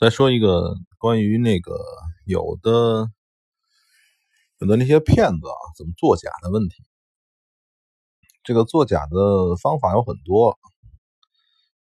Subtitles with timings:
[0.00, 1.76] 再说一个关于那个
[2.24, 3.10] 有的
[4.60, 6.84] 有的那些骗子啊，怎么作假的问题。
[8.44, 10.56] 这个作假的方法有很多。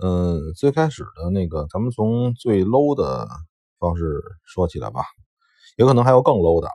[0.00, 3.26] 嗯，最开始的那个，咱们从最 low 的
[3.80, 5.02] 方式说起来吧，
[5.76, 6.68] 有可能还有更 low 的，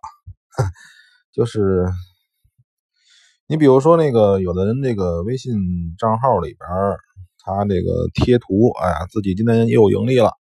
[1.32, 1.86] 就是
[3.48, 5.54] 你比如说那个有的人那个微信
[5.98, 6.68] 账号里边，
[7.45, 10.40] 他那个贴图，哎呀，自己今天又盈利了。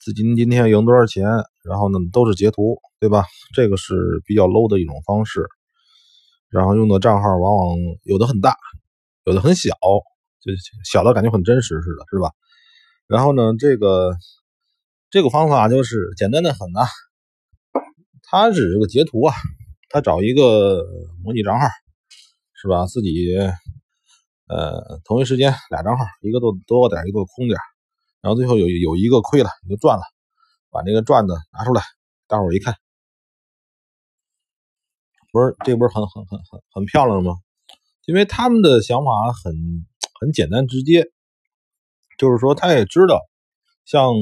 [0.00, 1.24] 自己今天赢多少钱？
[1.62, 3.26] 然后呢，都是截图，对吧？
[3.54, 5.46] 这个是比较 low 的一种方式。
[6.48, 8.56] 然后用的账号往往有的很大，
[9.24, 9.70] 有的很小，
[10.40, 10.50] 就
[10.90, 12.32] 小的感觉很真实似的，是吧？
[13.06, 14.16] 然后呢，这个
[15.10, 16.88] 这个方法就是简单的很啊。
[18.22, 19.34] 他只是个截图啊，
[19.90, 20.82] 他找一个
[21.22, 21.66] 模拟账号，
[22.54, 22.86] 是吧？
[22.86, 23.36] 自己
[24.48, 27.58] 呃，同一时间俩账号，一个多多点，一个空点。
[28.22, 30.02] 然后最后有有一个亏了，你就赚了，
[30.68, 31.82] 把那个赚的拿出来，
[32.26, 32.76] 大伙一看，
[35.32, 37.32] 不是这不是很很很很很漂亮吗？
[38.04, 39.54] 因为他们的想法很
[40.20, 41.06] 很简单直接，
[42.18, 43.18] 就是说他也知道，
[43.86, 44.12] 像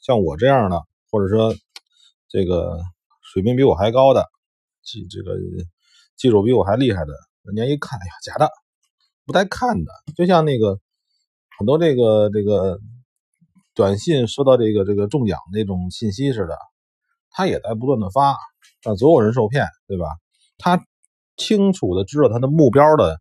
[0.00, 1.54] 像我这样的，或者说
[2.28, 2.78] 这个
[3.22, 4.26] 水平比我还高的，
[4.82, 5.34] 技这个
[6.14, 8.50] 技术比我还厉害的，人家一看，哎呀，假的，
[9.24, 10.78] 不带看的，就像那个
[11.58, 12.78] 很多这个这个。
[13.74, 16.56] 短信收到这个这个中奖那种信息似的，
[17.30, 18.36] 他也在不断的发，
[18.82, 20.06] 让所有人受骗，对吧？
[20.58, 20.80] 他
[21.36, 23.20] 清楚的知道他的目标的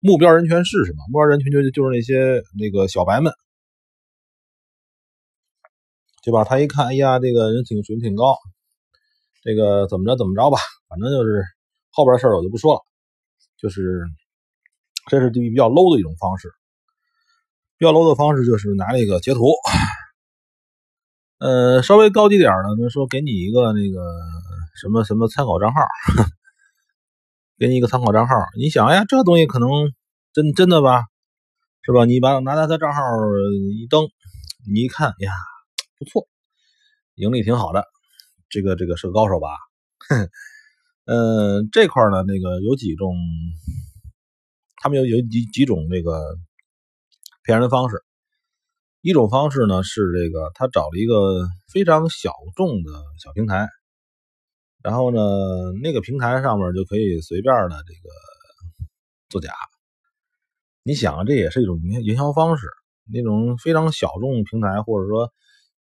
[0.00, 3.32] 目标人群是什么，目标人群就是就是那些那个小白们，
[6.24, 6.42] 对吧？
[6.44, 8.34] 他一看，哎呀，这个人挺水平挺高，
[9.42, 11.44] 这个怎么着怎么着吧，反正就是
[11.90, 12.80] 后边事儿我就不说了，
[13.58, 14.02] 就是
[15.10, 16.48] 这是比较 low 的一种方式。
[17.82, 19.50] 比较 low 的方式就是拿那个截图，
[21.38, 23.98] 呃，稍微高级点的，说给你一个那个
[24.80, 25.80] 什么什么参考账号，
[27.58, 28.36] 给你一个参考账号。
[28.56, 29.68] 你想哎呀，这东西可能
[30.32, 31.02] 真真的吧，
[31.82, 32.04] 是吧？
[32.04, 33.00] 你把拿他的账号
[33.74, 34.04] 一登，
[34.72, 35.32] 你一看呀，
[35.98, 36.28] 不错，
[37.16, 37.84] 盈利挺好的，
[38.48, 39.48] 这个这个是个高手吧？
[41.06, 43.16] 嗯，这块呢，那个有几种，
[44.76, 46.38] 他们有有几几种那个。
[47.44, 48.04] 骗人的方式，
[49.00, 53.68] 一种方式呢是这个，他找了一个非常小众的小平台，
[54.80, 55.18] 然后呢，
[55.82, 58.10] 那个平台上面就可以随便的这个
[59.28, 59.52] 作假。
[60.84, 62.68] 你想，这也是一种营营销方式，
[63.12, 65.32] 那种非常小众平台，或者说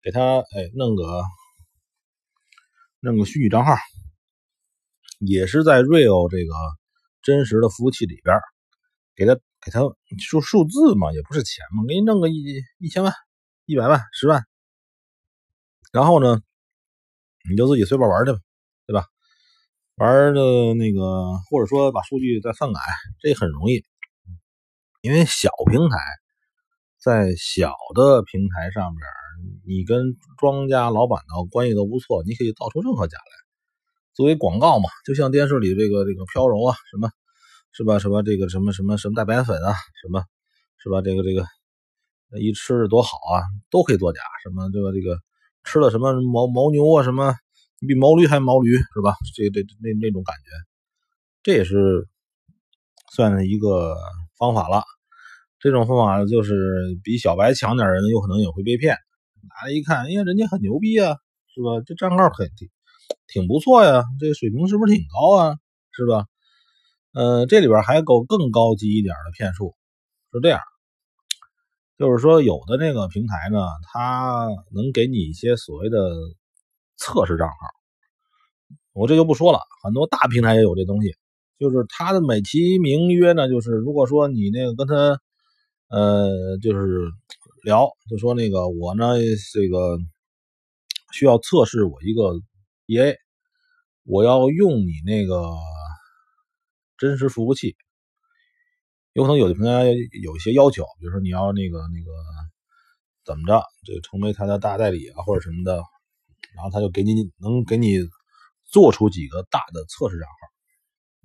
[0.01, 1.23] 给他哎弄个
[3.01, 3.75] 弄个虚拟账号，
[5.19, 6.55] 也是在 real 这个
[7.21, 8.39] 真实的服务器里边
[9.17, 9.37] 给他。
[9.61, 9.81] 给他
[10.19, 13.13] 数数字嘛，也不是钱嘛，给你弄个一一千万、
[13.67, 14.45] 一百万、十万，
[15.93, 16.41] 然后呢，
[17.51, 18.39] 你就自己随便玩去吧，
[18.87, 19.05] 对吧？
[19.97, 22.81] 玩的那个，或者说把数据再篡改，
[23.21, 23.85] 这很容易，
[25.01, 25.99] 因为小平台
[26.99, 29.05] 在小的平台上边，
[29.67, 33.33] 你跟庄家老板的关系都不错，你可以造出任何假来，
[34.15, 37.11] 作为广告嘛，就像电视里这个这个飘柔啊什么。
[37.73, 37.99] 是吧？
[37.99, 39.75] 什么这个什么什么什么蛋白粉啊？
[40.03, 40.25] 什么，
[40.83, 41.01] 是吧？
[41.03, 41.45] 这个这个
[42.41, 44.21] 一吃多好啊，都可以作假。
[44.43, 45.19] 什么这个这个
[45.65, 47.03] 吃了什么牦牦牛啊？
[47.05, 47.35] 什么
[47.81, 49.15] 你比毛驴还毛驴是吧？
[49.37, 50.51] 这这那那种感觉，
[51.43, 52.09] 这也是
[53.13, 53.97] 算是一个
[54.39, 54.83] 方法了。
[55.61, 56.55] 这种方法就是
[57.03, 58.97] 比小白强点人，有可能也会被骗。
[59.49, 61.17] 拿来一看，哎呀，人家很牛逼啊，
[61.55, 61.83] 是吧？
[61.87, 62.69] 这账号很挺
[63.27, 65.57] 挺不错呀，这水平是不是挺高啊？
[65.93, 66.27] 是吧？
[67.19, 69.75] 呃，这里边还够更高级一点的骗术，
[70.33, 70.61] 是这样，
[71.99, 75.99] 就是说有的那个平台呢，它能给你一些所谓的
[76.97, 77.57] 测试账号，
[78.93, 81.17] 我这就不说了，很多大平台也有这东西，
[81.59, 85.21] 就是它的美其名曰呢，就是如果说你那个跟他，
[85.89, 87.11] 呃，就是
[87.65, 89.15] 聊，就说那个我呢，
[89.53, 89.99] 这个
[91.13, 92.41] 需要测试我一个
[92.87, 93.17] EA，
[94.05, 95.53] 我要用你那个。
[96.99, 97.77] 真实服务器，
[99.13, 99.85] 有可能有的平台
[100.23, 102.11] 有一些要求，比如说你要那个那个
[103.25, 105.83] 怎么着，这成为他的大代理啊或者什么的，
[106.55, 107.99] 然后他就给你能给你
[108.65, 110.37] 做出几个大的测试账号，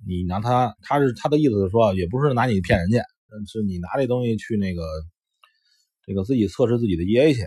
[0.06, 3.02] 你拿他，他是他的意思是说，也不是拿你骗人家，
[3.46, 4.82] 是你拿这东西去那个
[6.06, 7.46] 这个自己测试自己的 EA 去，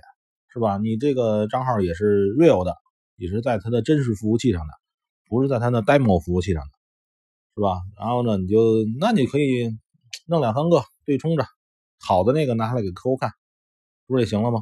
[0.54, 0.78] 是吧？
[0.78, 2.76] 你这个账号也是 real 的，
[3.16, 4.74] 也是在他的真实服务器上的，
[5.30, 6.77] 不是在他的 demo 服务器上的。
[7.58, 7.82] 是吧？
[7.98, 9.76] 然后呢，你就那你可以
[10.28, 11.44] 弄两三个对冲着，
[12.00, 13.32] 好的那个拿下来给客户看，
[14.06, 14.62] 不是也行了吗？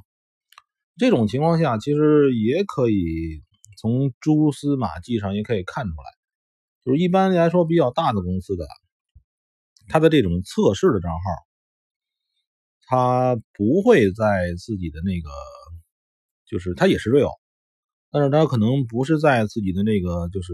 [0.98, 3.44] 这种情况下，其实也可以
[3.78, 6.06] 从蛛丝马迹上也可以看出来，
[6.86, 8.66] 就是一般来说比较大的公司的，
[9.90, 11.20] 它的这种测试的账号，
[12.88, 15.30] 它不会在自己的那个，
[16.48, 17.34] 就是它也是 real，
[18.10, 20.54] 但是它可能不是在自己的那个，就是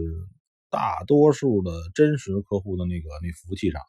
[0.72, 3.82] 大多数的真实客户的那个那服务器上，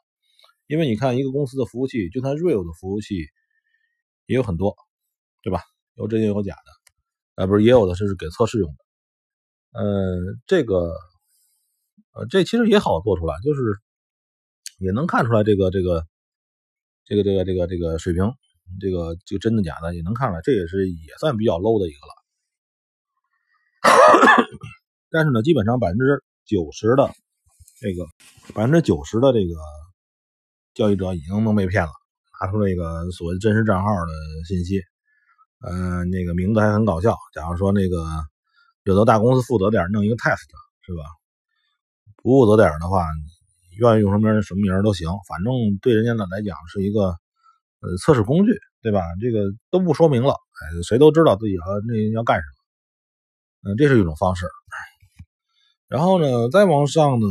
[0.68, 3.16] 因为你看一个公司的服务器，就算 real 的服务器
[4.26, 4.76] 也有很多，
[5.42, 5.62] 对吧？
[5.96, 6.72] 有真也有假的，
[7.36, 8.70] 呃，不是也有的是给测试用
[9.72, 10.94] 的，呃，这个，
[12.12, 13.62] 呃，这其实也好做出来，就是
[14.80, 16.06] 也能看出来这个这个
[17.06, 18.26] 这个这个这个这个水平，
[18.82, 22.14] 这个这个真的假的也能看出来，这也是也算比较 low 的一个了。
[25.10, 27.10] 但是呢，基本上百分之九十的
[27.80, 28.06] 这个
[28.54, 29.54] 百分之九十的这个
[30.74, 31.92] 交易者已经能被骗了，
[32.42, 34.12] 拿出这个所谓真实账号的
[34.48, 34.82] 信息。
[35.66, 37.18] 嗯，那个名字还很搞笑。
[37.34, 38.06] 假如说那个
[38.84, 40.44] 有的大公司负责点弄一个 test
[40.86, 41.04] 是吧？
[42.18, 43.06] 不负责点的话，
[43.80, 47.16] 愿意用什么名什么名都行，反正对人家的来讲是一个
[47.80, 48.52] 呃测试工具，
[48.82, 49.02] 对吧？
[49.22, 52.44] 这个都不说明了，哎，谁都知道自己要那要干什
[53.64, 53.72] 么。
[53.72, 54.46] 嗯，这是一种方式。
[55.88, 57.28] 然后呢，再往上呢，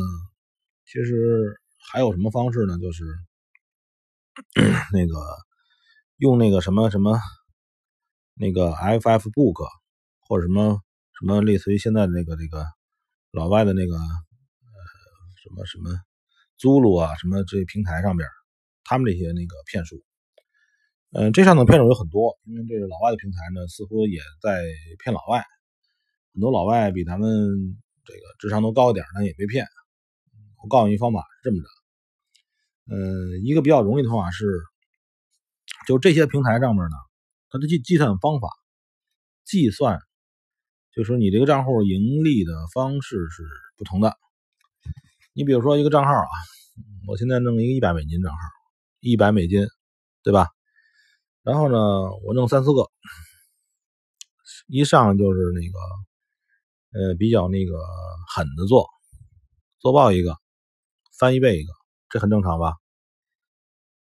[0.84, 1.60] 其实
[1.90, 2.78] 还有什么方式呢？
[2.78, 3.04] 就是
[4.92, 5.14] 那个
[6.16, 7.18] 用那个什么什么。
[8.34, 9.68] 那个 FF Book
[10.26, 10.80] 或者什么
[11.20, 12.64] 什么类似于现在的那个这个
[13.30, 14.00] 老外的那个呃
[15.42, 15.90] 什么什么
[16.58, 18.26] Zulu 啊什么这平台上边，
[18.84, 20.02] 他们这些那个骗术，
[21.12, 24.64] 嗯，这上的骗术有很多，因为这个老外的平台呢似乎也在
[25.04, 25.44] 骗老外，
[26.32, 27.28] 很多老外比咱们
[28.04, 29.66] 这个智商都高一点，但也被骗。
[30.62, 31.64] 我告诉你方法这么着，
[32.94, 34.46] 嗯，一个比较容易的方法是，
[35.86, 36.96] 就这些平台上面呢。
[37.50, 38.48] 它的计计算方法，
[39.44, 40.00] 计算
[40.94, 43.42] 就是你这个账户盈利的方式是
[43.76, 44.16] 不同的。
[45.34, 46.30] 你比如说一个账号啊，
[47.08, 48.38] 我现在弄一个一百美金账号，
[49.00, 49.66] 一百美金，
[50.22, 50.46] 对吧？
[51.42, 51.76] 然后呢，
[52.24, 52.90] 我弄三四个，
[54.68, 55.78] 一上就是那个
[56.94, 57.74] 呃比较那个
[58.34, 58.88] 狠的做，
[59.78, 60.36] 做爆一个，
[61.18, 61.72] 翻一倍一个，
[62.08, 62.74] 这很正常吧？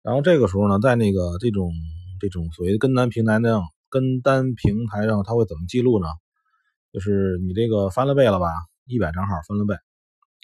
[0.01, 1.71] 然后这个时候呢，在那个这种。
[2.21, 6.07] 这种所谓的跟单平台那样，跟单平台上它会怎么记录呢？
[6.91, 8.50] 就是你这个翻了倍了吧，
[8.88, 9.74] 一百账号翻了倍，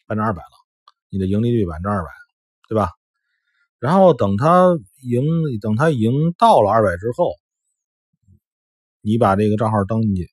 [0.07, 0.49] 翻成二百了，
[1.09, 2.09] 你的盈利率百分之二百，
[2.69, 2.91] 对吧？
[3.77, 5.25] 然后等它赢，
[5.59, 7.33] 等它赢到了二百之后，
[9.01, 10.29] 你把这个账号登进去，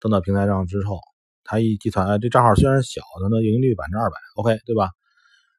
[0.00, 1.00] 登到平台上之后，
[1.44, 4.90] 他一计算，哎，这账号虽然小，的呢盈利率百分之二百，OK，对吧？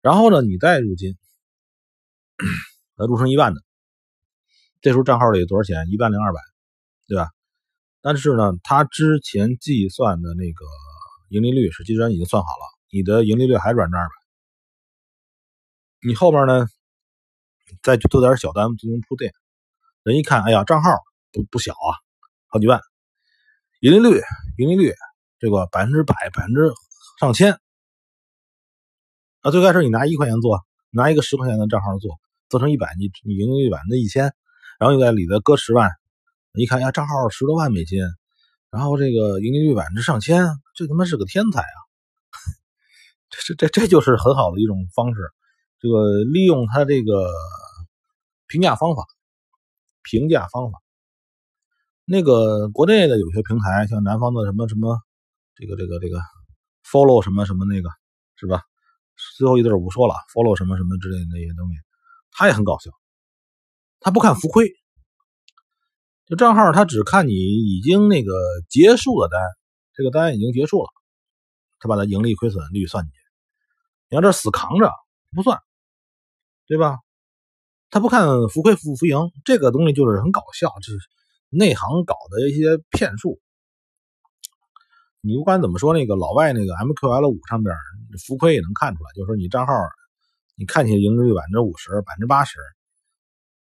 [0.01, 1.17] 然后呢，你再入金，
[2.97, 3.61] 它入成一万的。
[4.81, 5.87] 这时候账号里多少钱？
[5.89, 6.41] 一万零二百，
[7.07, 7.29] 对吧？
[8.01, 10.65] 但是呢，他之前计算的那个
[11.29, 14.11] 盈利率是计算已经算好了，你的盈利率还是百分之二百。
[16.05, 16.67] 你后边呢，
[17.81, 19.33] 再去做点小单进行铺垫，
[20.03, 20.89] 人一看，哎呀，账号
[21.31, 21.95] 不不小啊，
[22.47, 22.81] 好几万，
[23.79, 24.21] 盈利率
[24.57, 24.93] 盈利率
[25.43, 26.71] 这个百分之百百分之
[27.19, 27.59] 上千。
[29.41, 32.17] 啊，最开始你拿一块钱做，拿一个十块钱的账号做，
[32.47, 34.33] 做成一百，你你盈利率百那一千。
[34.79, 35.91] 然后又在里头搁十万，
[36.53, 37.99] 一看呀，账号十多万美金，
[38.69, 40.45] 然后这个盈利率百分之上千，
[40.75, 41.77] 这他妈是个天才啊！
[43.29, 45.29] 这这这就是很好的一种方式，
[45.81, 47.29] 这个利用他这个
[48.47, 49.03] 评价方法，
[50.03, 50.79] 评价方法。
[52.05, 55.01] 那个国内的有些平台，像南方的什么什么，
[55.55, 56.19] 这个这个这个
[56.83, 57.89] follow 什么什么那个
[58.35, 58.61] 是吧？
[59.37, 61.75] 最后一字我不说了，follow 什么什么之类的那些东西，
[62.31, 62.89] 他也很搞笑。
[63.99, 64.67] 他不看浮亏，
[66.25, 68.33] 就账号他只看你已经那个
[68.67, 69.39] 结束的单，
[69.93, 70.89] 这个单已经结束了，
[71.79, 73.17] 他把它盈利亏损率算进去。
[74.09, 74.91] 你要这死扛着
[75.35, 75.59] 不算，
[76.67, 76.97] 对吧？
[77.91, 80.97] 他不看浮亏浮不浮盈，这个东西就是很搞笑，就是
[81.49, 83.39] 内行搞的一些骗术。
[85.25, 87.73] 你不管怎么说，那个老外那个 MQL 五上边
[88.27, 89.73] 浮亏也能看出来，就是说你账号
[90.55, 92.59] 你看起来盈利率百分之五十、百分之八十。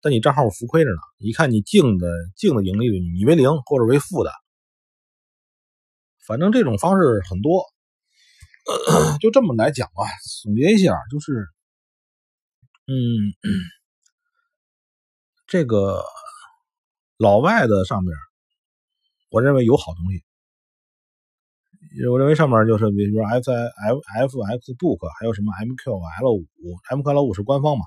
[0.01, 4.31] 但你账号浮亏着呢，一看你净的净的盈利率，你为零或者为负的，
[6.25, 7.65] 反正这种方式很多，
[9.21, 10.05] 就这么来讲吧。
[10.45, 11.45] 总结一下，就是，
[12.87, 13.35] 嗯，
[15.49, 16.05] 这个
[17.17, 18.17] 老外的上面，
[19.31, 20.23] 我认为有好东西。
[22.11, 26.47] 我认为上面就是，比如说 F F F X Book，还有什么 M Q L 五
[26.91, 27.85] ，M Q L 五是官方嘛。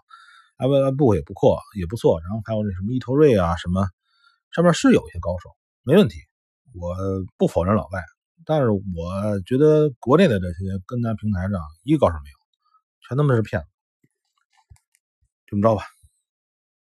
[0.58, 2.22] I V B 也不错，也不错。
[2.22, 3.88] 然后还有那什么伊托瑞啊，什么
[4.54, 5.50] 上面是有一些高手，
[5.84, 6.20] 没问题。
[6.74, 6.96] 我
[7.38, 8.00] 不否认老外，
[8.46, 12.38] 但是我觉得国内的这些跟单平台上一个高手没有，
[13.08, 13.68] 全他妈是骗子。
[15.48, 15.84] 这么着吧。